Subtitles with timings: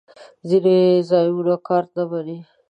[0.49, 0.77] ځینې
[1.09, 2.37] ځایونه کارت نه منی